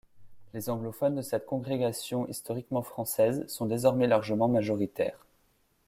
[0.55, 5.27] Les anglophones de cette congrégation historiquement française sont désormais largement majoritaires.